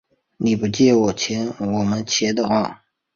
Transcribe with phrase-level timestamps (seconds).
[0.37, 1.05] 你不借我
[1.83, 2.83] 们钱的话